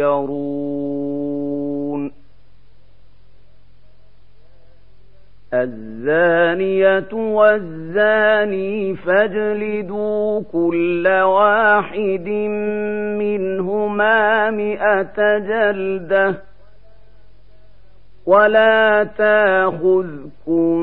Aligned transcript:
تذكرون 0.00 1.20
الزانية 5.54 7.12
والزاني 7.12 8.96
فاجلدوا 8.96 10.42
كل 10.52 11.08
واحد 11.08 12.28
منهما 13.18 14.50
مئة 14.50 15.38
جلدة 15.38 16.34
ولا 18.26 19.04
تاخذكم 19.18 20.80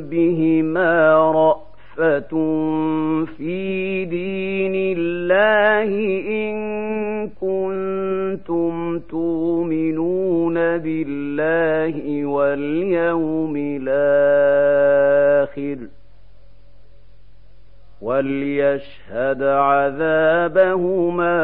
بهما 0.00 1.14
رأ 1.30 1.69
في 3.36 4.04
دين 4.04 4.96
الله 4.98 5.90
إن 6.28 6.56
كنتم 7.40 8.98
تؤمنون 8.98 10.54
بالله 10.54 12.24
واليوم 12.26 13.54
الآخر 13.82 14.98
وليشهد 18.02 19.42
عذابهما 19.42 21.34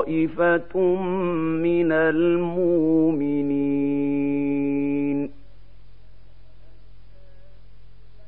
طائفة 0.00 0.78
من 1.62 1.92
المؤمنين 1.92 3.30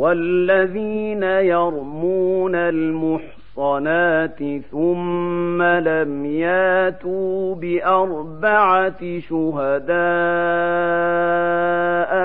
والذين 0.00 1.22
يرمون 1.22 2.54
المحصنات 2.54 4.38
ثم 4.70 5.62
لم 5.62 6.26
ياتوا 6.26 7.54
بأربعة 7.54 9.20
شهداء 9.28 9.90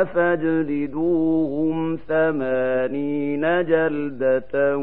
فاجلدوهم 0.04 1.96
ثمانين 2.08 3.42
جلدة 3.66 4.78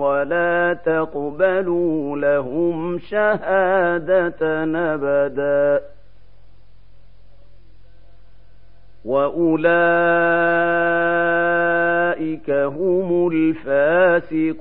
ولا 0.00 0.78
تقبلوا 0.86 2.16
لهم 2.16 2.98
شهادة 2.98 4.64
أبدا. 4.94 5.82
وأولئك 12.28 12.50
هم 12.50 13.28
الفاسقون 13.32 14.58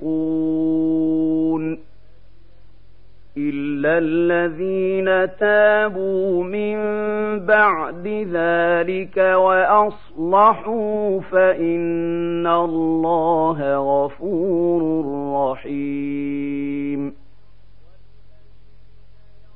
إلا 3.38 3.97
الذين 3.97 5.38
تابوا 5.39 6.44
من 6.44 6.78
بعد 7.45 8.07
ذلك 8.31 9.17
وأصلحوا 9.17 11.22
فإن 11.22 12.47
الله 12.47 13.78
غفور 13.78 15.05
رحيم 15.51 17.26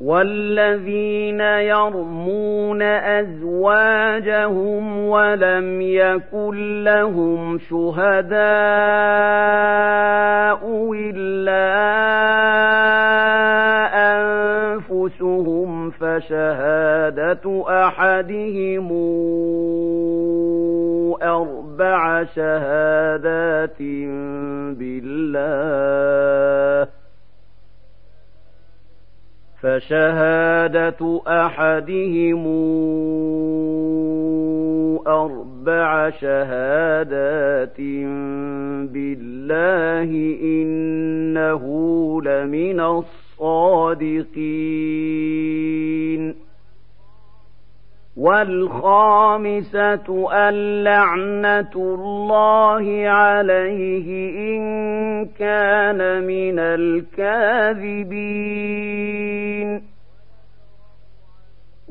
والذين 0.01 1.39
يرمون 1.41 2.81
أزواجهم 3.21 4.57
ولم 5.07 5.81
يكن 5.81 6.83
لهم 6.83 7.59
شهداء 7.59 8.41
إلا 10.93 11.71
أنفسهم 14.73 15.89
فشهادة 15.91 17.63
أحدهم 17.67 18.91
أربع 21.23 22.23
شهادات 22.23 23.81
بالله 24.77 26.21
فشهادة 29.61 31.21
أحدهم 31.27 32.47
أربع 35.07 36.09
شهادات 36.09 37.77
بالله 38.91 40.09
إنه 40.41 41.63
لمن 42.21 42.79
الصادقين. 42.79 44.21
والخامسة 48.17 50.07
اللعنة 50.31 51.71
الله 51.75 53.09
عليه 53.09 54.31
إن 54.57 54.61
كان 55.39 56.23
من 56.23 56.59
الكاذبين. 56.59 58.11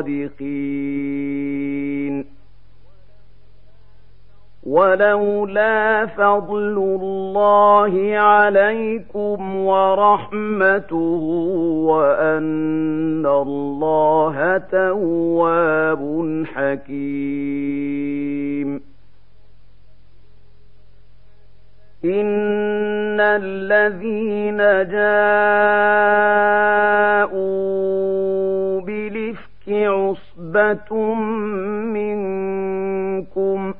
الصادقين. 0.00 0.40
ولولا 4.66 6.06
فضل 6.06 6.98
الله 7.02 8.18
عليكم 8.18 9.56
ورحمته 9.56 11.20
وأن 11.86 13.26
الله 13.26 14.58
تواب 14.58 16.44
حكيم. 16.54 17.70
إن 22.04 23.20
الذين 23.20 24.56
جاءوا 24.90 26.40
بالإفك 28.80 29.49
عصبة 29.72 31.14
منكم 31.94 33.74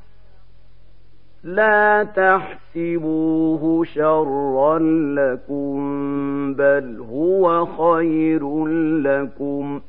لا 1.45 2.05
تحسبوه 2.17 3.85
شرا 3.85 4.79
لكم 5.15 6.55
بل 6.55 7.05
هو 7.11 7.67
خير 7.67 8.67
لكم 9.03 9.81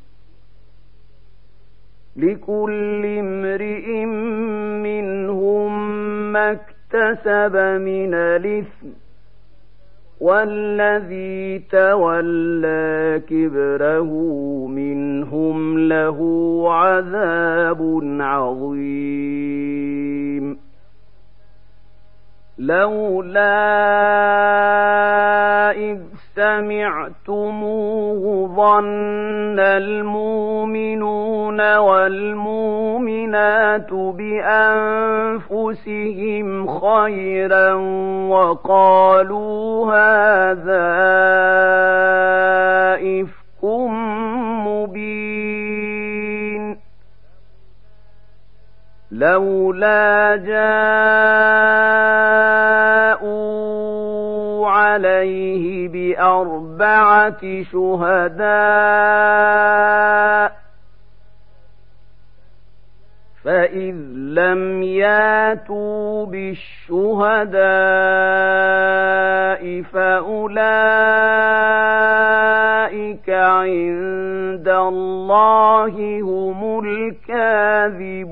لكل 2.16 3.06
امرئ 3.06 4.06
منهم 4.84 5.72
ما 6.34 6.52
اكتسب 6.52 7.56
من 7.82 8.14
الإثم 8.14 9.01
والذي 10.22 11.60
تولى 11.60 13.22
كبره 13.30 14.12
منهم 14.68 15.80
له 15.80 16.20
عذاب 16.74 18.00
عظيم. 18.20 19.42
لولا 22.58 23.62
إذ 25.72 26.00
سمعتموه 26.36 28.24
ظن 28.56 29.60
المؤمنون 29.60 31.78
والمؤمنات 31.78 33.92
بأنفسهم 35.54 36.80
خيرا 36.80 37.74
وقالوا 38.30 39.94
هذا 39.94 40.92
إفك 42.96 43.64
مبين. 44.66 46.78
لولا 49.12 50.36
جاءوا 50.36 51.92
عليه 54.92 55.88
بأربعة 55.88 57.64
شهداء 57.72 58.52
فإذ 63.44 63.96
لم 64.16 64.84
ياتوا 64.84 66.26
بالشهداء 66.26 67.62
فأولئك 69.82 70.50
عند 73.30 74.68
الله 74.68 76.22
هم 76.22 76.80
الكاذبون. 76.86 78.32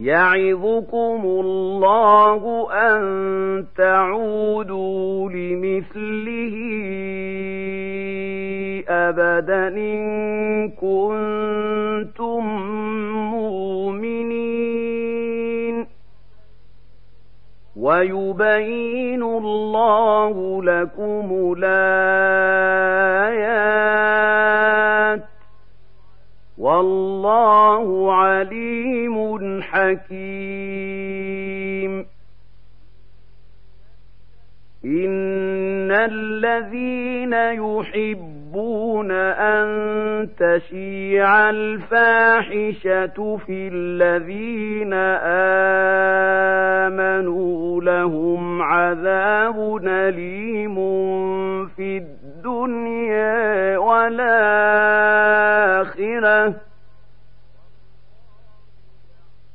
يعظكم 0.00 1.20
الله 1.24 2.72
أن 2.72 3.02
تعودوا 3.76 5.30
لمثله 5.30 6.54
أبدا 8.88 9.68
إن 9.68 10.70
كنتم 10.70 12.44
مؤمنين. 13.30 14.60
ويبين 17.76 19.22
الله 19.22 20.62
لكم 20.64 21.54
الآيات 21.58 23.00
والله 26.80 28.14
عليم 28.14 29.62
حكيم. 29.62 30.10
إن 34.84 35.90
الذين 35.90 37.32
يحبون 37.32 39.10
أن 39.10 39.68
تشيع 40.38 41.50
الفاحشة 41.50 43.36
في 43.46 43.68
الذين 43.72 44.92
آمنوا 46.88 47.82
لهم 47.82 48.62
عذاب 48.62 49.80
أليم 49.84 50.76
في 51.66 51.96
الدنيا 51.96 53.78
والاخره 53.78 54.59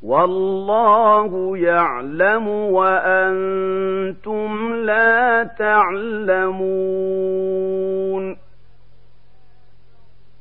والله 0.05 1.57
يعلم 1.57 2.47
وأنتم 2.47 4.73
لا 4.73 5.43
تعلمون. 5.43 6.55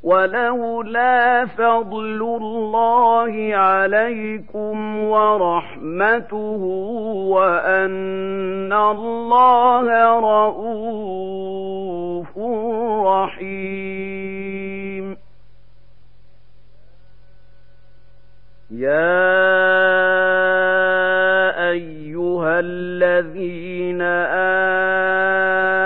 ولولا 0.02 1.46
فضل 1.46 2.36
الله 2.40 3.50
عليكم 3.54 4.98
ورحمته 4.98 6.60
وأن 7.28 8.72
الله 8.72 10.20
رءوف 10.20 12.38
رحيم. 13.06 14.93
يا 18.78 19.14
ايها 21.70 22.60
الذين 22.60 24.02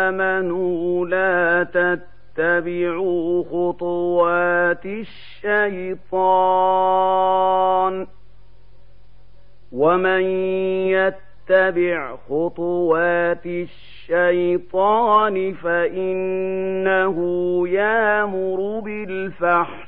امنوا 0.09 1.07
لا 1.07 1.65
تتبعوا 1.65 3.45
خطوات 3.45 4.87
الشيطان 4.87 6.07
ومن 9.73 10.23
يتبع 10.89 12.17
خطوات 12.29 13.47
الشيطان 13.47 14.95
فانه 15.55 17.19
يامر 17.69 18.81
بالفحش 18.85 19.88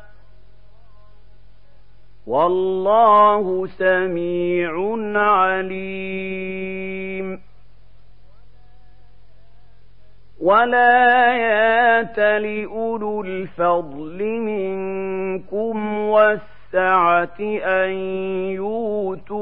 والله 2.31 3.67
سميع 3.67 4.71
عليم. 5.19 6.61
ولا 10.41 11.35
يات 11.35 12.19
لأولو 12.19 13.21
الفضل 13.21 14.23
منكم 14.23 15.97
والسعة 15.97 17.39
أن 17.63 17.91
يؤتوا 18.49 19.41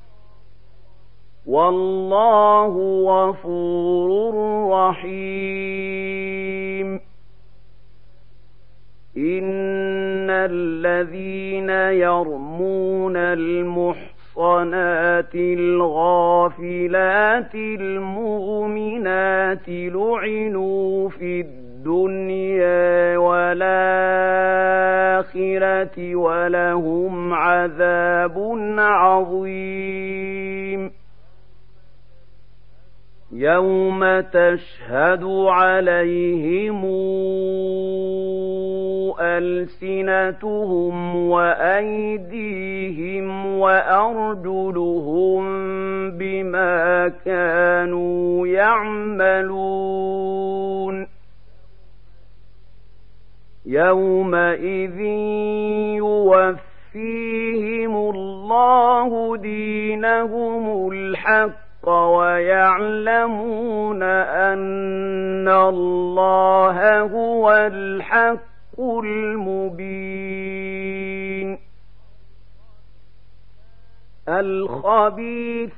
والله 1.47 3.03
غفور 3.07 4.43
رحيم. 4.71 5.91
إن 9.17 10.29
الذين 10.29 11.69
يرمون 12.01 13.17
المحصنات 13.17 15.35
الغافلات 15.35 17.55
المؤمنات 17.55 19.65
لعنوا 19.67 21.09
في 21.09 21.41
الدنيا 21.41 23.17
والآخرة 23.17 24.05
ولهم 26.15 27.33
عذاب 27.33 28.37
عظيم. 28.77 30.91
يوم 33.41 34.19
تشهد 34.19 35.23
عليهم 35.47 36.85
ألسنتهم 39.19 41.15
وأيديهم 41.29 42.77
وأرجلهم 43.59 45.41
بما 46.11 47.07
كانوا 47.25 48.47
يعملون 48.47 50.01
يومئذ 53.65 54.99
يوفيهم 55.97 57.95
الله 57.95 59.37
دينهم 59.37 60.91
الحق 60.91 61.60
ويعلمون 61.89 63.63
أن 64.03 65.47
الله 65.47 66.99
هو 66.99 67.51
الحق 67.51 68.79
المبين. 68.79 70.51
الخبيثات 75.11 75.71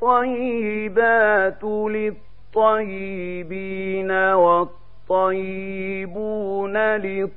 والطيبات 0.02 1.64
للطيبين 1.64 2.32
والطيبون 5.12 6.76
للطيبات 6.76 7.32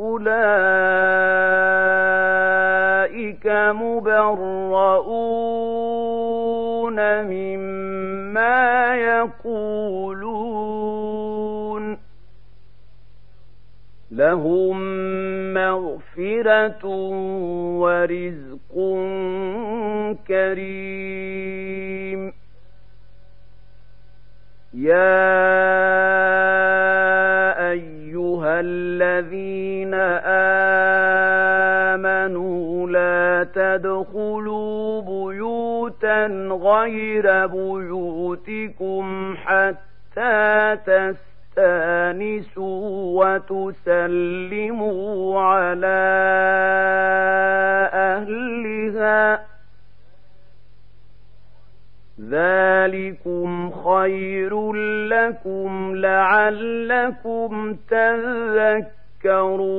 أولئك 0.00 0.54
مبرؤون 3.74 5.24
مما 7.22 8.94
يقولون 8.94 9.94
لهم 14.10 14.80
مغفرة 15.54 16.86
ورزق 17.78 18.74
كريم. 20.28 21.94
يا 24.74 25.44
الذين 28.60 29.94
آمنوا 31.94 32.88
لا 32.88 33.46
تدخلوا 33.54 35.02
بيوتا 35.02 36.26
غير 36.50 37.46
بيوتكم 37.46 39.36
حتى 39.36 40.76
تستانسوا 41.56 42.74
وتسلموا 43.50 45.00
على 45.40 46.04
أهلها. 47.94 49.43
ذلكم 52.30 53.70
خير 53.70 54.72
لكم 55.08 55.96
لعلكم 55.96 57.76
تذكرون 59.24 59.74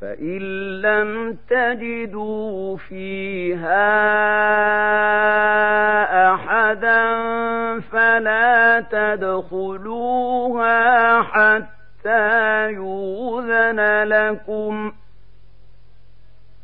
فإن 0.00 0.40
لم 0.80 1.38
تجدوا 1.48 2.76
فيها 2.76 3.90
أحدا 6.34 7.20
فلا 7.80 8.80
تدخلوها 8.90 10.42
حتى 11.22 12.70
يوذن 12.70 14.02
لكم 14.02 14.90
ۖ 14.90 14.94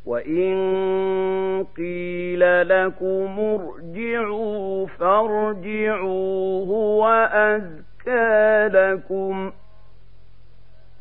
وإن 0.07 1.65
قيل 1.77 2.69
لكم 2.69 3.39
ارجعوا 3.39 4.87
فارجعوا 4.87 6.65
هو 6.65 7.29
أزكى 7.31 8.67
لكم 8.77 9.51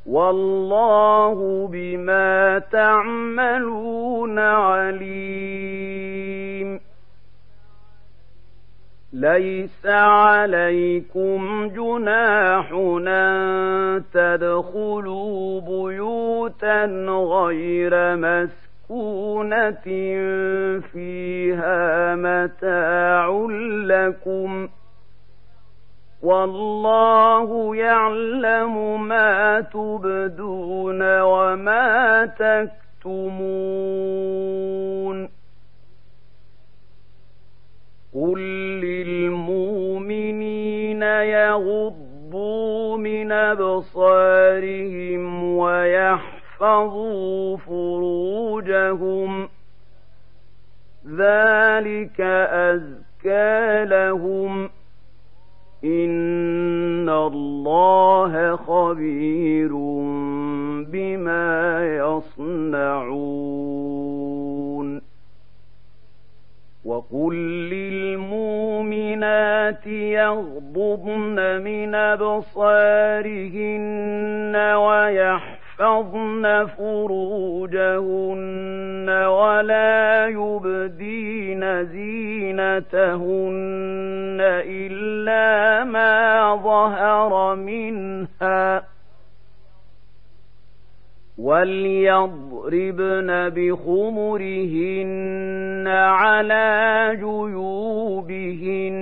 والله 0.07 1.69
بما 1.73 2.59
تعملون 2.59 4.39
عليم 4.39 5.97
ليس 9.13 9.87
عليكم 9.87 11.69
جناح 11.69 12.73
أن 13.07 14.03
تدخلوا 14.13 15.61
بيوتا 15.61 16.85
غير 17.09 18.17
مسجد 18.17 18.66
مسكونة 18.91 19.71
فيها 20.93 22.15
متاع 22.15 23.47
لكم 23.87 24.69
والله 26.23 27.77
يعلم 27.77 29.07
ما 29.09 29.61
تبدون 29.61 31.21
وما 31.21 32.27
تكتمون 33.05 33.57
قل 38.15 38.39
للمؤمنين 38.81 40.23
يغضوا 41.03 42.97
من 42.97 43.33
أبصارهم 43.33 44.65
ويحفظوا 45.57 46.36
فروجهم 47.57 49.49
ذلك 51.07 52.21
أزكى 52.51 53.85
لهم 53.85 54.71
إن 55.85 57.09
الله 57.09 58.57
خبير 58.57 59.73
بما 60.91 61.87
يصنعون 61.97 63.37
وقل 66.85 67.35
للمؤمنات 67.71 69.17
يغضضن 69.87 71.63
من 71.63 71.95
أبصارهن 71.95 72.57
ويحفظن 74.57 75.56
يحفظن 75.81 76.67
فروجهن 76.67 77.77
ولا 79.11 80.27
يبدين 80.27 81.85
زينتهن 81.85 83.17
إلا 84.67 85.85
ما 85.85 86.57
ظهر 86.57 87.55
منها 87.57 88.85
وليضربن 91.39 93.29
بخمرهن 93.49 95.05
على 95.89 97.11
جيوبهن 97.17 98.97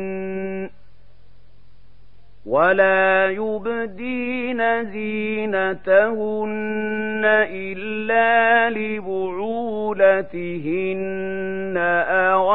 ولا 2.46 3.30
يبدين 3.30 4.84
زينتهن 4.84 6.44
إلا 7.50 8.70
لبعولتهن 8.70 9.74
أو 12.08 12.52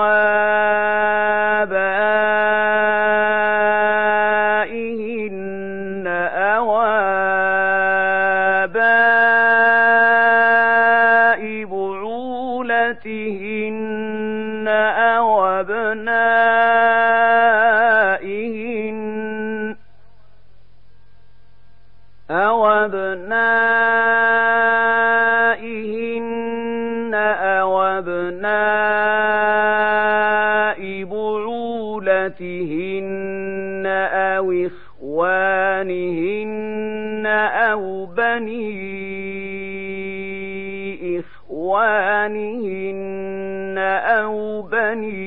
إخوانهن 42.27 43.77
أو 43.77 44.61
بني 44.61 45.19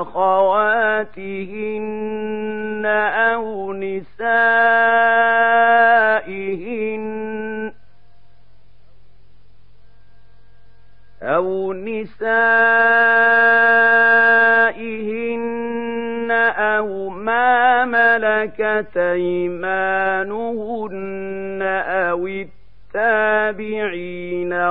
أخواتهن 0.00 1.26
أو 2.86 3.72
نسائهن 3.72 4.16
أو 11.22 11.72
نسائهن 11.72 12.16
أو 16.56 17.08
ما 17.08 17.84
ملكت 17.84 18.96
أيمانهن 18.96 20.75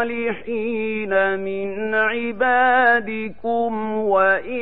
والصالحين 0.00 1.12
من 1.40 1.94
عبادكم 1.94 3.72
وإمائكم 3.96 4.60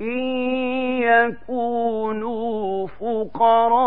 إن 0.00 0.18
يكونوا 1.02 2.86
فقراء 2.86 3.82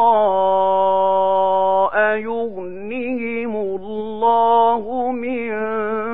يغنهم 2.17 3.55
الله 3.55 5.11
من 5.11 5.51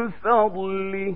فضله 0.09 1.15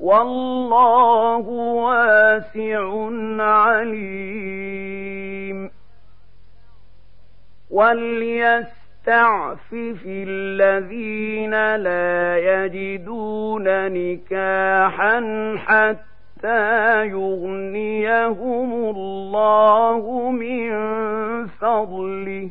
والله 0.00 1.48
واسع 1.48 3.10
عليم 3.42 5.11
وليستعفف 7.72 8.72
الذين 10.06 11.76
لا 11.76 12.38
يجدون 12.38 13.64
نكاحا 13.92 15.18
حتى 15.56 17.06
يغنيهم 17.06 18.72
الله 18.96 20.30
من 20.30 20.70
فضله. 21.46 22.50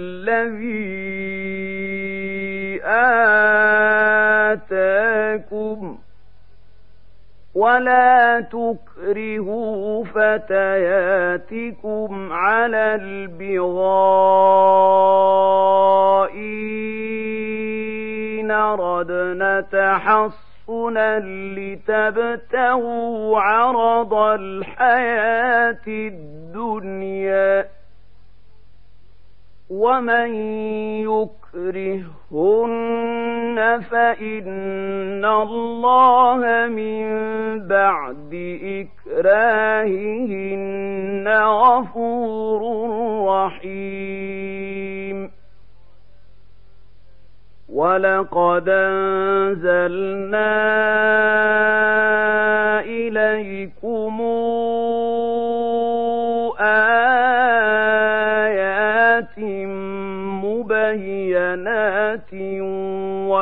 ولا 7.61 8.39
تكرهوا 8.41 10.05
فتياتكم 10.05 11.31
على 12.33 12.95
البغاء 12.95 13.81
إن 18.39 18.51
أردنا 18.51 19.61
تحصنا 19.61 21.19
لتبتغوا 21.57 23.39
عرض 23.39 24.13
الحياة 24.13 25.87
الدنيا 25.87 27.65
ومن 29.69 30.35
يكرهن 31.53 33.57
فإن 33.91 35.25
الله 35.25 36.67
من 36.67 37.07
بعد 37.67 38.33
إكراههن 39.17 41.27
غفور 41.27 42.61
رحيم. 43.27 45.31
ولقد 47.69 48.69
أنزلنا 48.69 50.51
إليكم 52.81 54.21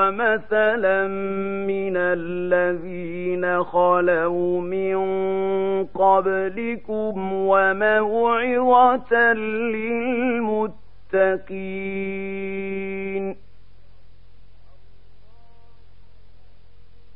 ومثلا 0.09 1.07
من 1.69 1.93
الذين 1.97 3.63
خلوا 3.63 4.61
من 4.61 4.97
قبلكم 5.85 7.33
وموعظة 7.33 9.13
للمتقين 9.33 10.79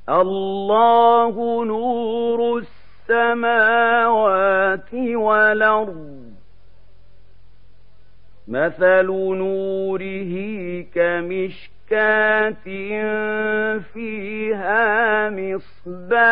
الله 0.10 1.65
نور 1.65 2.63
السماوات 3.10 4.93
والأرض 4.93 6.34
مثل 8.47 9.06
نوره 9.12 10.34
كمشكاة 11.93 12.53
فيها 13.93 15.29
مصباح 15.29 16.23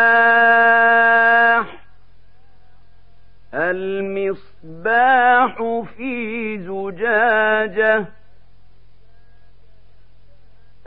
المصباح 3.54 5.56
في 5.98 6.58
زجاجه 6.58 8.06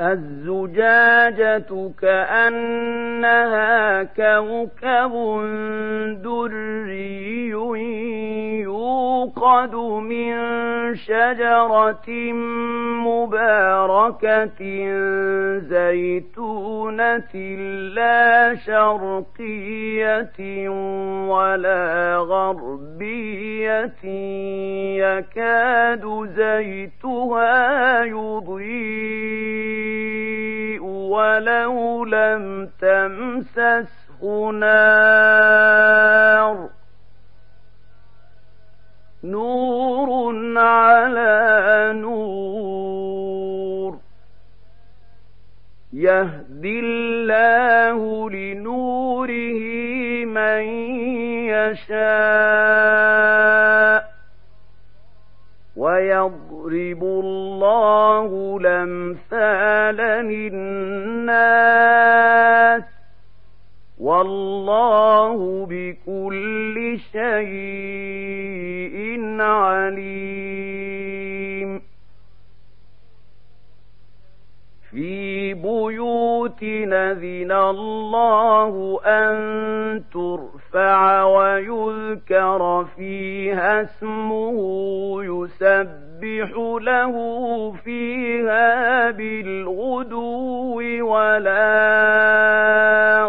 الزجاجة 0.01 1.91
كأنها 2.03 3.55
كوكب 4.03 5.13
دري 6.23 7.55
يوقد 8.61 9.75
من 9.75 10.35
شجرة 10.95 12.33
مباركة 13.07 14.61
زيتونة 15.59 17.35
لا 17.95 18.55
شرقية 18.55 20.39
ولا 21.29 22.17
غربية. 22.17 24.05
يكاد 24.95 26.05
زيتها 26.37 28.05
يضيء. 28.05 29.84
ولو 30.81 32.05
لم 32.05 32.71
تمسسه 32.81 34.51
نار. 34.51 36.69
نور 39.25 40.35
على 40.59 41.93
نور. 41.97 43.99
يهدي 45.93 46.81
الله 46.81 48.31
لنوره 48.31 49.61
من 50.25 50.63
يشاء. 51.49 53.14
ويضرب 55.95 57.03
الله 57.03 58.59
الأمثال 58.61 59.97
للناس 60.27 61.35
والله 63.99 65.67
بكل 65.71 66.99
شيء 67.13 69.05
عليم. 69.41 70.25
في 74.91 75.55
بيوت 75.55 76.63
نذن 76.63 77.53
الله 77.53 79.01
أن 79.05 79.35
ترفع 80.75 81.23
ويذكر 81.25 82.87
فيها 82.97 83.83
اسمه 83.83 84.59
يسبح 85.25 86.51
له 86.81 87.15
فيها 87.85 89.11
بالغدو 89.11 90.81
ولا 91.13 91.71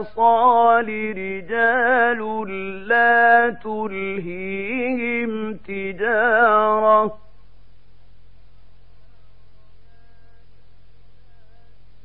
صال 0.01 0.87
رجال 1.17 2.21
لا 2.87 3.49
تلهيهم 3.63 5.53
تجارة. 5.53 7.24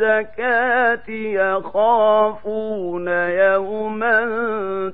الزكاة 0.00 1.10
يخافون 1.10 3.08
يوما 3.08 4.20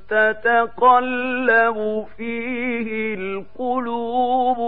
تتقلب 0.09 2.07
فيه 2.17 3.15
القلوب 3.15 4.59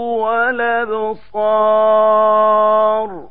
والأبصار 1.90 3.28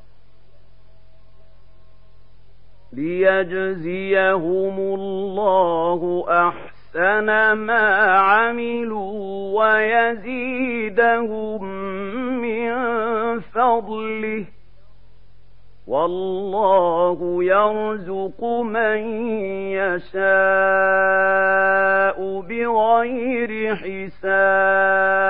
ليجزيهم 2.94 4.78
الله 4.80 6.26
أحسن 6.30 7.52
ما 7.52 8.06
عملوا 8.18 9.64
ويزيدهم 9.64 11.64
من 12.42 12.76
فضله 13.40 14.46
والله 15.88 17.44
يرزق 17.44 18.44
من 18.64 18.98
يشاء 19.72 20.16
بغير 22.42 23.76
حساب. 23.76 25.26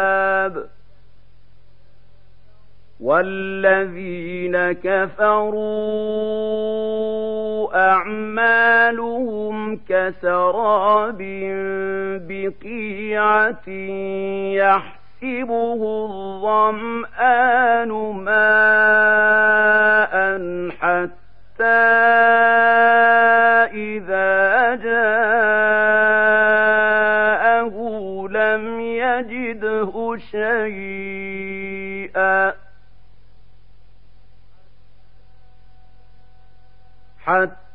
والذين 3.00 4.72
كفروا 4.72 5.65
أعمالهم 7.91 9.80
كسراب 9.89 11.18
بقيعة 12.28 13.70
يحسب 14.56 14.94
يحسبه 15.21 16.06
الظمآن 16.06 17.91
ماء 18.23 18.36
حتى 20.80 21.63
إذا 23.73 24.75
جاءه 24.75 25.36
لم 28.30 28.80
يجده 28.80 30.17
شيئا 30.32 31.86
حتى 37.25 37.65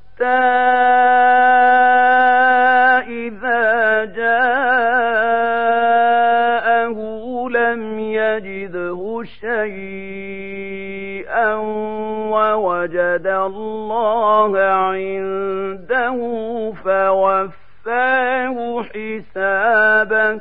ووجد 13.20 13.26
الله 13.26 14.58
عنده 14.58 16.16
فوفاه 16.84 18.56
حسابه 18.82 20.40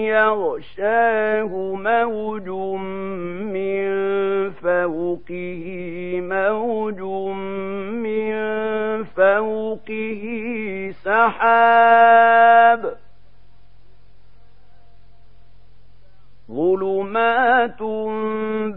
يغشاه 0.06 1.74
موج 1.74 2.48
فوقه 4.87 5.64
موج 6.20 7.01
من 8.03 8.35
فوقه 9.05 10.22
سحاب 11.05 12.94
ظلمات 16.51 17.83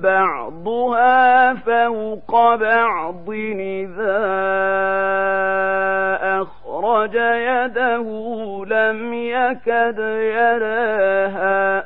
بعضها 0.02 1.54
فوق 1.54 2.56
بعض 2.56 3.30
إذا 3.30 4.20
أخرج 6.42 7.16
يده 7.16 8.08
لم 8.66 9.14
يكد 9.14 10.00
يراها 10.38 11.86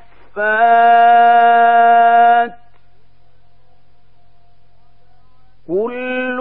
صافات 1.61 2.51
كل 5.67 6.39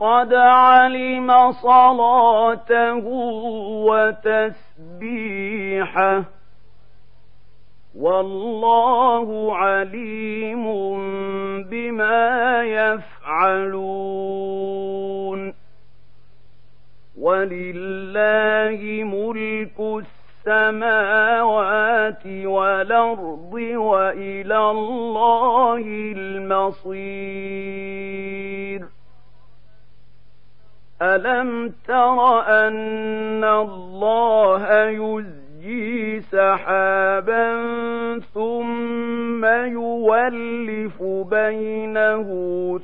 قد 0.00 0.34
علم 0.34 1.52
صلاته 1.52 3.04
وتسبيحه 5.00 6.24
والله 7.98 9.56
عليم 9.56 10.64
بما 11.62 12.62
يفعلون 13.42 14.00
ولله 17.18 19.04
ملك 19.04 20.04
السماوات 20.46 22.26
والأرض 22.26 23.52
وإلى 23.74 24.70
الله 24.70 25.82
المصير. 26.16 27.60
ألم 31.02 31.72
تر 31.88 32.40
أن 32.40 33.44
الله 33.44 34.88
يزيد 34.88 35.39
يزجي 35.70 36.20
سحابا 36.20 37.50
ثم 38.34 39.44
يولف 39.44 41.02
بينه 41.30 42.26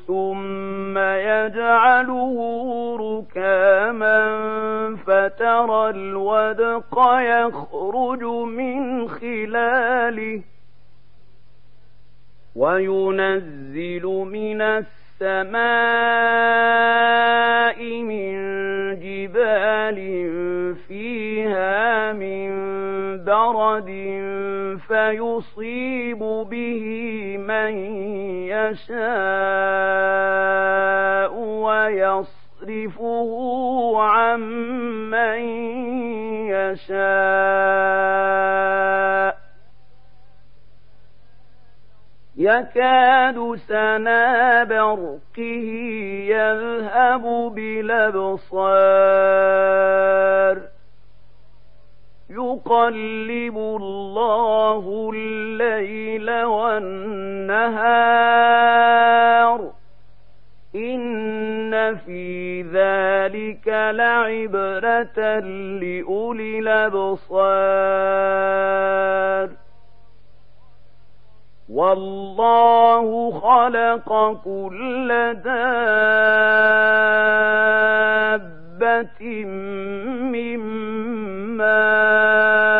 ثم 0.07 0.99
يجعله 0.99 2.37
ركاما 3.01 4.17
فترى 5.07 5.91
الودق 5.91 6.99
يخرج 7.19 8.23
من 8.45 9.09
خلاله 9.09 10.43
وينزل 12.57 14.05
من 14.07 14.63
السماء 15.21 15.57
من 18.03 18.37
جبال 19.01 19.99
فيها 20.89 22.13
من 22.13 22.51
برد 23.25 23.91
فيصيب 24.89 26.19
به 26.51 26.85
من 27.39 27.75
يشاء 28.53 28.97
ويصرفه 31.65 33.31
عن 33.99 34.41
من 35.11 35.39
يشاء. 36.53 38.26
يكاد 42.47 43.55
سنا 43.69 44.65
برقه 44.65 45.67
يذهب 46.29 47.23
بالأبصار. 47.55 48.47
يقلب 52.31 53.57
الله 53.57 55.11
الليل 55.15 56.31
والنهار. 56.45 57.77
إن 60.75 61.97
في 61.97 62.63
ذلك 62.63 63.69
لعبرة 63.69 65.39
لأولي 65.81 66.59
الأبصار. 66.59 67.57
والله 71.77 73.07
خلق 73.41 74.09
كل 74.45 75.09
دابة 75.45 76.65
من 80.33 80.59
ماء 81.57 82.77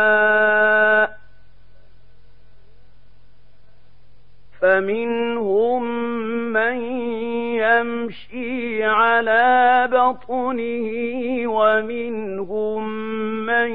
فمنهم 4.61 5.83
من 5.83 5.96
يمشي 8.07 8.85
على 8.85 9.89
بطنه 9.93 11.51
ومنهم 11.51 12.89
من 13.47 13.71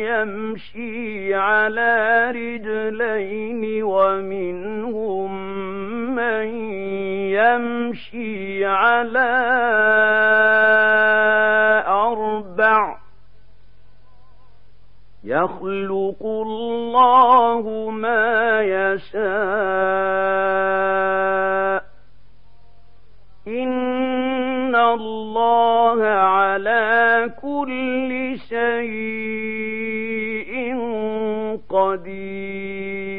يمشي 0.00 1.34
على 1.34 2.24
رجلين 2.30 3.82
ومنهم 3.82 5.30
من 6.16 6.46
يمشي 7.36 8.64
على 8.64 9.30
أربع. 11.86 12.96
يخلق 15.24 16.22
الله 16.22 17.90
ما 17.90 18.60
يشاء. 18.62 19.30
إن 23.50 24.74
الله 24.76 26.04
على 26.04 27.30
كل 27.42 28.38
شيء 28.48 29.80
قدير 31.68 33.10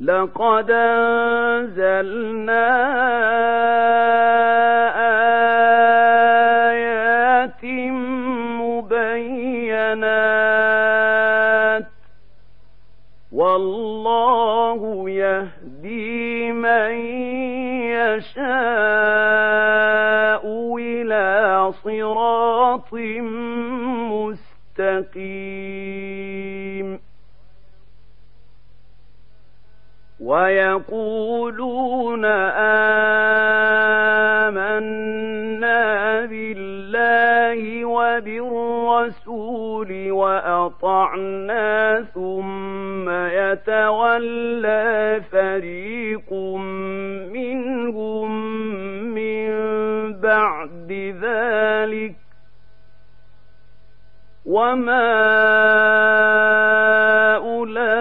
لقد 0.00 0.70
أنزلنا 0.70 2.28
مستقيم 25.18 26.98
ويقولون 30.20 32.24
آمنا 34.64 36.24
بالله 36.26 37.84
وبالرسول 37.84 38.30
وأطعنا 40.12 42.04
ثم 42.14 43.10
يتولى 43.10 45.20
فريق 45.32 46.32
منهم 47.32 48.30
من 49.14 49.48
بعد 50.20 50.92
ذلك 51.22 52.17
وما 54.48 55.08
أولئك 57.36 57.98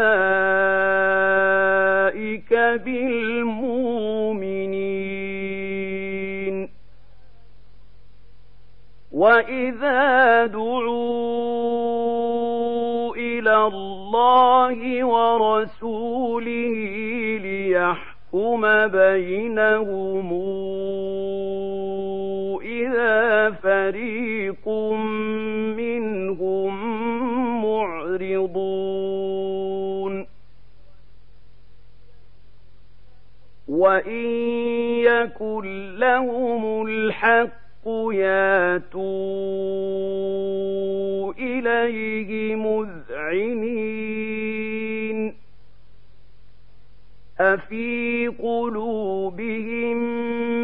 بالمؤمنين 2.86 4.08
وإذا 9.12 10.46
دعوا 10.46 11.88
إلى 13.16 13.56
الله 13.68 15.04
ورسوله 15.04 16.76
ليحكم 17.44 18.88
بينهم 18.88 20.28
إذا 22.62 23.52
فريق 23.52 24.66
وإن 33.88 34.26
يكن 35.08 35.95
لهم 35.97 36.86
الحق 36.88 37.88
ياتوا 38.12 39.04
إليه 41.34 42.56
مذعنين 42.56 43.88
أفي 47.39 48.28
قلوبهم 48.28 49.97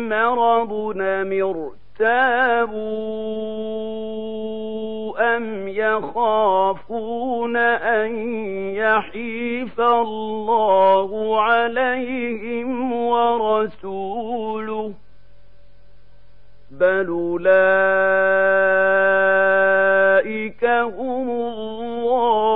مرض 0.10 0.98
مرت 0.98 1.84
تابوا 2.00 3.93
أم 5.38 5.68
يخافون 5.68 7.58
أن 7.58 8.16
يحيف 8.76 9.82
الله 9.82 11.42
عليهم 11.42 12.94
ورسوله 12.94 14.94
بل 16.72 17.08
أولئك 17.08 17.54
هم 20.66 21.30
الظالمون 21.30 22.54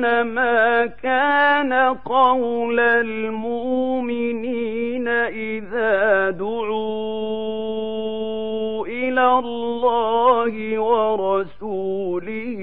إنما 0.00 0.86
كان 0.86 1.72
قول 2.04 2.80
المؤمنين 2.80 4.79
إذا 5.28 6.30
دعوا 6.30 6.80
إلى 8.86 9.38
الله 9.38 10.78
ورسوله 10.78 12.58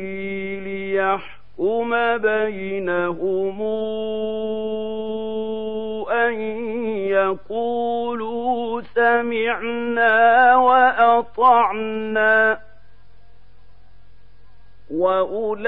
ليحكم 0.63 2.17
بينهم 2.17 3.61
أن 6.11 6.33
يقولوا 7.07 8.81
سمعنا 8.81 10.55
وأطعنا 10.55 12.59
وأولئك 14.91 15.67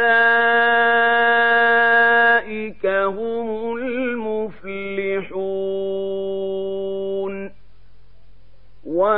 هم 2.85 3.77
المفلحون 3.77 5.88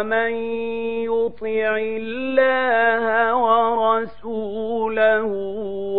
ومن 0.02 0.34
يطع 1.06 1.78
الله 1.78 3.36
ورسوله 3.36 5.26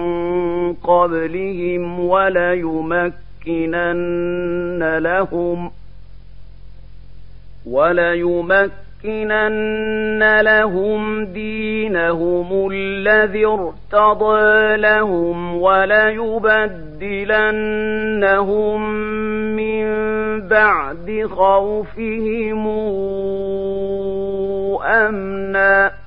قبلهم 0.75 2.01
وليمكنن 2.01 3.19
لهم 4.99 5.71
وليمكنن 7.67 8.81
لهم 10.41 11.25
دينهم 11.25 12.71
الذي 12.73 13.47
ارتضى 13.47 14.77
لهم 14.77 15.57
وليبدلنهم 15.57 16.41
من 19.57 19.87
بعد 20.49 21.29
خوفهم 21.31 22.67
أمنا 24.85 26.00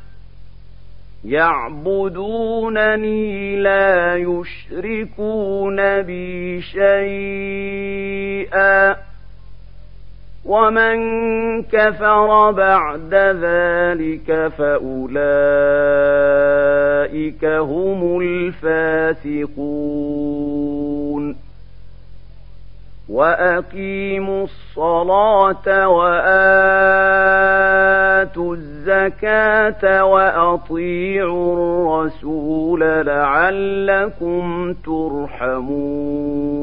يعبدونني 1.26 3.16
لا 3.56 4.16
يشركون 4.16 6.02
بي 6.02 6.62
شيئا. 6.62 7.94
ومن 10.46 10.98
كفر 11.64 12.52
بعد 12.52 13.14
ذلك 13.14 14.52
فأولئك 14.58 14.96
هم 17.46 18.22
الفاسقون. 18.22 19.54
وأقيموا 23.10 24.44
الصلاة 24.44 25.88
وآتوا 28.24 28.56
الزكاة 28.56 30.06
وأطيعوا 30.06 31.54
الرسول 31.54 32.80
لعلكم 33.06 34.74
ترحمون 35.54 36.54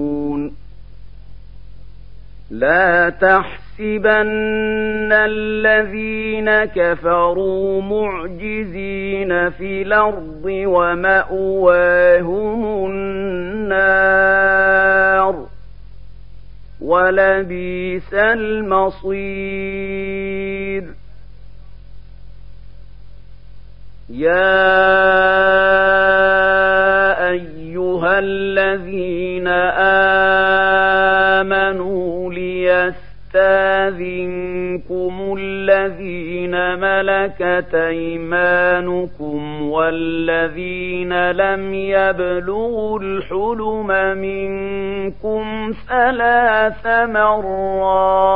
لا 2.51 3.09
تحسبن 3.11 5.13
الذين 5.13 6.65
كفروا 6.65 7.83
معجزين 7.83 9.51
في 9.51 9.83
الأرض 9.83 10.43
ومأواهم 10.47 11.85
النار 12.91 14.41
ولبيس 16.81 18.15
المصير 18.15 19.11
يا 24.11 24.41
أيها 27.31 28.19
الذين 28.19 29.47
آمنوا 31.39 32.33
ليستاذنكم 32.33 32.95
الذين 35.39 36.79
ملكت 36.79 37.75
أيمانكم 37.75 39.63
والذين 39.63 41.31
لم 41.31 41.75
يبلغوا 41.75 43.01
الحلم 43.01 43.87
منكم 44.19 45.73
ثلاث 45.89 46.87
مرات 46.87 48.31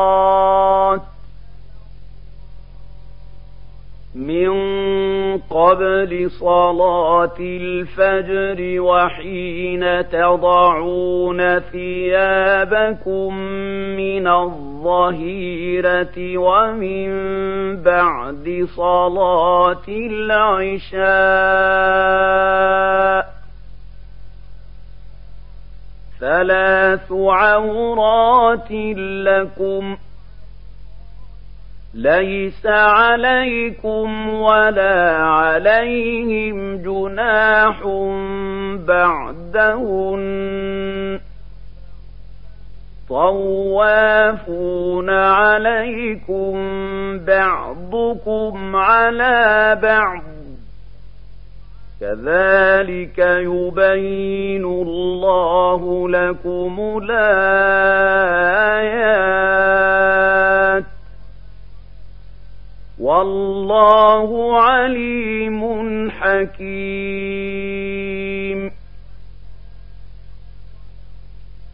من 4.15 4.51
قبل 5.39 6.31
صلاة 6.31 7.37
الفجر 7.41 8.81
وحين 8.81 10.09
تضعون 10.09 11.59
ثيابكم 11.59 13.37
من 13.97 14.27
الظهيرة 14.27 16.17
ومن 16.39 17.11
بعد 17.83 18.69
صلاة 18.77 19.85
العشاء 19.89 21.05
ثلاث 26.21 27.12
عورات 27.12 28.71
لكم 29.27 29.97
ۖ 29.97 29.99
ليس 31.95 32.66
عليكم 32.66 34.28
ولا 34.28 35.16
عليهم 35.16 36.76
جناح 36.76 37.82
بعدهن 38.88 40.24
طوافون 43.09 45.11
عليكم 45.11 46.55
بعضكم 47.18 48.76
على 48.76 49.78
بعض 49.82 50.22
كذلك 52.01 53.18
يبين 53.18 54.64
الله 54.64 56.09
لكم 56.09 56.80
الآيات 59.74 60.84
والله 63.01 64.61
عليم 64.61 66.11
حكيم. 66.11 67.64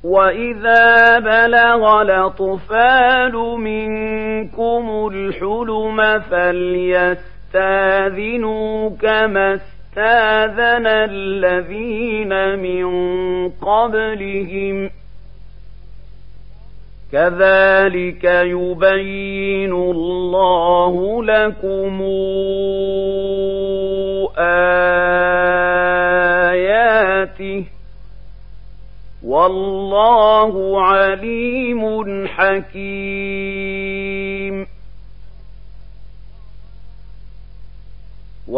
وإذا 0.04 1.18
بلغ 1.18 2.02
الأطفال 2.02 3.32
منكم 3.58 5.08
الحلم 5.12 6.20
فليستاذنوا 6.20 7.30
كما 8.90 9.54
استاذن 9.54 10.86
الذين 10.86 12.58
من 12.58 12.88
قبلهم. 13.48 14.90
كذلك 17.12 18.24
يبين 18.24 19.72
الله 19.72 21.24
لكم 21.24 22.02
آياته. 26.48 27.64
والله 29.24 30.82
عليم 30.82 32.26
حكيم. 32.26 33.79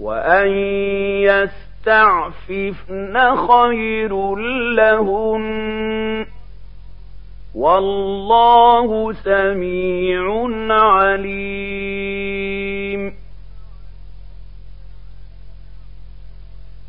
وأن 0.00 0.48
يستعففن 1.86 3.16
خير 3.48 4.34
لهن 4.74 6.26
والله 7.54 9.12
سميع 9.12 10.48
عليم 10.70 12.25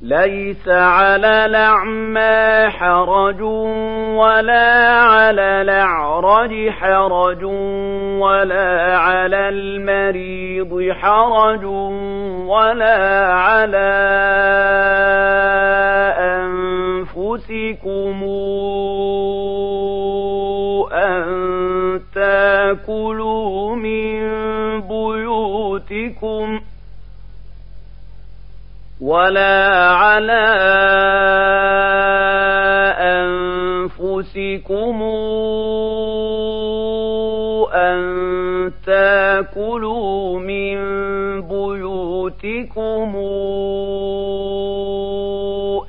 ليس 0.02 0.68
على 0.68 1.46
الأعمى 1.46 2.70
حرج 2.70 3.42
ولا 3.42 5.00
على 5.02 5.62
الأعرج 5.62 6.70
حرج 6.70 7.44
ولا 8.22 8.98
على 8.98 9.50
المريض 9.50 10.92
حرج 10.92 11.66
ولا 12.46 13.28
على 13.34 13.88
أنفسكم 17.18 18.24
أن 20.94 22.02
تأكلوا 22.16 23.76
من 23.76 24.20
بيوتكم 24.82 26.60
ۖ 26.60 26.62
ولا 29.08 29.88
على 30.04 30.44
أنفسكم 33.96 35.02
أن 37.74 38.02
تاكلوا 38.86 40.40
من 40.40 40.78
بيوتكم 41.42 43.16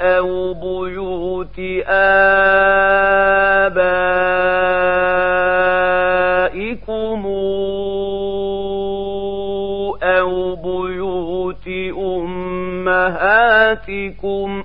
أو 0.00 0.54
بيوت 0.54 1.58
آبائكم 1.88 3.37
أمهاتكم 13.68 14.64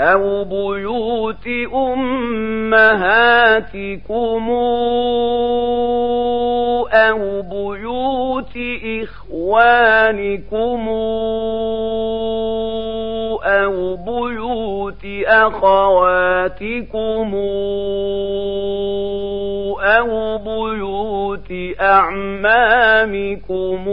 أو 0.00 0.44
بيوت 0.44 1.46
أمهاتكم 1.74 2.90
أو 6.92 7.42
بيوت 7.42 8.56
إخوانكم 9.02 10.88
أو 13.44 13.96
بيوت 13.96 15.04
أخواتكم 15.26 17.34
أو 19.98 20.38
بيوت 20.38 21.52
أعمامكم 21.80 23.88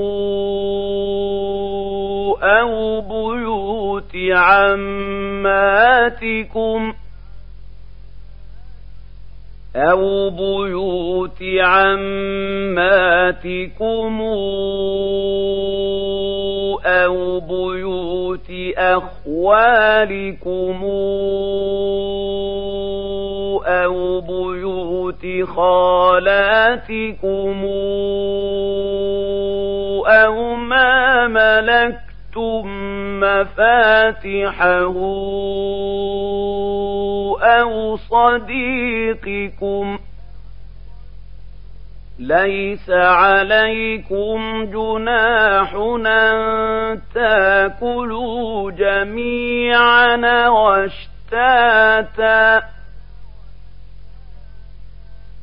أو 2.44 3.02
بيوت 3.02 4.16
عماتكم 4.32 5.58
أو 9.76 10.30
بيوت 10.30 11.44
عماتكم 11.60 13.02
أو 16.86 17.40
بيوت 17.40 18.52
أخوالكم 18.78 20.84
أو 23.68 24.22
بيوت 24.22 25.26
خالاتكم 25.56 27.66
أو 30.08 30.56
ما 30.56 31.28
ملكتم 31.28 32.68
مفاتحه 33.20 34.84
أو 37.42 37.96
صديقكم 37.96 40.00
ليس 42.20 42.90
عليكم 42.90 44.66
جناح 44.66 45.74
أن 46.06 47.00
تاكلوا 47.16 48.72
جميعا 48.72 50.48
واشتاتا 50.50 51.98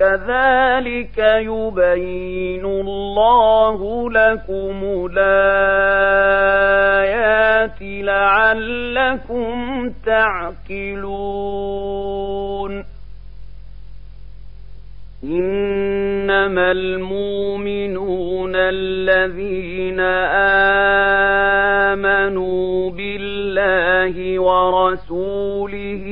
كذلك 0.00 1.18
يبين 1.18 2.64
الله 2.64 4.10
لكم 4.10 5.08
الآيات 5.10 6.38
لعلكم 7.82 9.56
تعقلون. 10.06 11.38
إنما 15.24 16.72
المؤمنون 16.72 18.52
الذين 18.56 20.00
آمنوا 20.00 20.97
بالله 24.08 24.40
ورسوله 24.40 26.04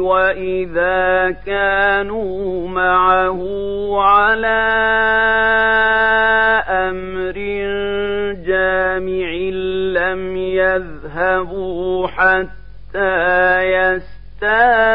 وإذا 0.00 1.30
كانوا 1.46 2.68
معه 2.68 3.40
على 4.02 4.58
أمر 6.68 7.38
جامع 8.46 9.30
لم 10.00 10.36
يذهبوا 10.36 12.08
حتى 12.08 13.62
يستاذنوه. 13.62 14.88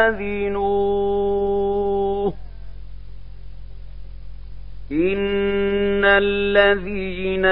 إن 4.92 6.04
الذين 6.04 7.44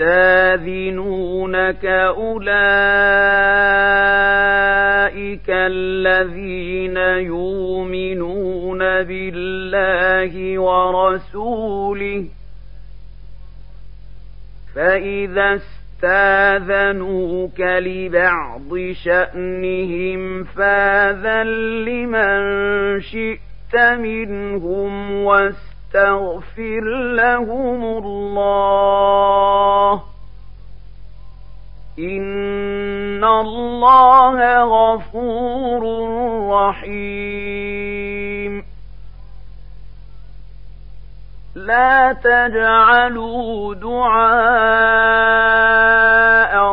يستاذنونك 0.00 1.84
أولئك 1.84 2.46
الذين 5.48 6.96
يؤمنون 7.26 8.78
بالله 8.78 10.58
ورسوله. 10.58 12.24
فإذا 14.74 15.54
استاذنوك 16.02 17.60
لبعض 17.60 18.78
شأنهم 19.04 20.44
فاذن 20.44 21.46
لمن 21.84 22.40
شئت 23.00 23.76
منهم 23.98 25.12
واستاذن 25.12 25.75
يستغفر 25.96 26.84
لهم 27.14 27.84
الله. 28.04 30.02
إن 31.98 33.24
الله 33.24 34.64
غفور 34.64 35.82
رحيم. 36.50 37.86
لا 41.54 42.12
تجعلوا 42.12 43.74
دعاء 43.74 44.16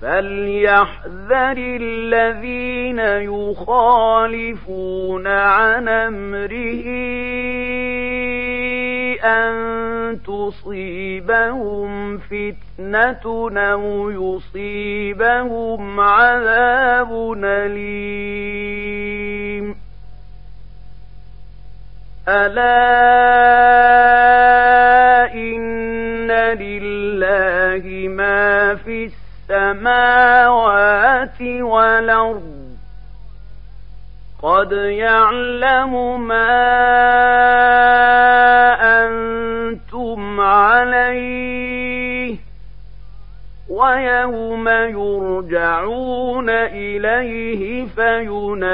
فليحذر 0.00 1.56
الذين 1.56 2.98
يخالفون 3.32 4.76
عن 5.26 5.88
امره 5.88 6.86
ان 9.24 10.18
تصيبهم 10.22 12.18
فتنه 12.18 13.50
أو 13.56 14.10
يصيبهم 14.10 16.00
عذاب 16.00 17.32
اليم 17.44 18.76
الا 22.28 22.76
ان 25.34 26.30
لله 26.60 28.08
ما 28.08 28.74
في 28.74 29.04
السماء 29.04 29.25
السماوات 29.50 31.42
والأرض. 31.42 32.76
قد 34.42 34.72
يعلم 34.72 36.26
ما 36.28 36.56
أنتم 39.06 40.40
عليه 40.40 42.36
ويوم 43.70 44.68
يرجعون 44.68 46.50
إليه 46.50 47.86
فينبئهم 47.86 48.66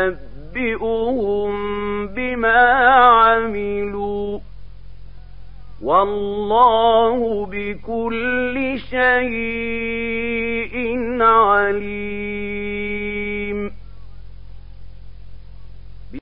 بما 2.07 2.61
عملوا. 2.99 4.39
والله 5.83 7.47
بكل 7.47 8.79
شيء 8.91 9.33
عليم. 11.23 13.32